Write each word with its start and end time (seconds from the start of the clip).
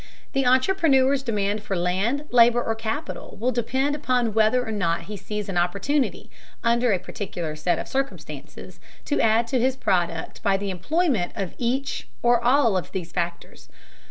The 0.33 0.47
entrepreneur's 0.47 1.21
demand 1.21 1.61
for 1.61 1.75
land, 1.75 2.25
labor, 2.31 2.63
or 2.63 2.73
capital 2.73 3.37
will 3.39 3.51
depend 3.51 3.93
upon 3.95 4.33
whether 4.33 4.65
or 4.67 4.71
not 4.71 5.01
he 5.03 5.15
sees 5.15 5.47
an 5.47 5.59
opportunity, 5.59 6.31
under 6.63 6.91
a 6.91 6.97
particular 6.97 7.55
set 7.55 7.77
of 7.77 7.87
circumstances, 7.87 8.79
to 9.05 9.21
add 9.21 9.45
to 9.49 9.59
his 9.59 9.75
product 9.75 10.41
by 10.41 10.57
the 10.57 10.71
employment 10.71 11.33
of 11.35 11.53
each 11.59 12.07
or 12.23 12.43
all 12.43 12.75
of 12.77 12.91
these 12.93 13.11
factors. 13.11 13.67